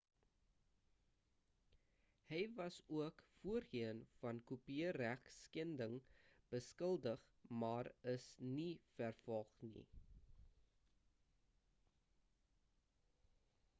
hy 2.29 2.37
was 2.59 2.77
ook 2.99 3.23
voorheen 3.41 3.99
van 4.21 4.39
kopieregskending 4.51 5.93
beskuldig 6.55 7.27
maar 7.65 7.89
is 8.15 8.25
nie 8.55 8.71
vervolg 9.01 9.53
nie 9.69 9.85